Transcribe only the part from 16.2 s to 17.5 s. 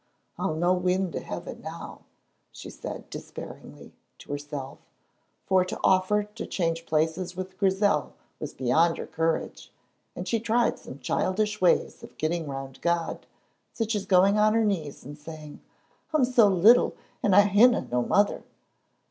so little, and I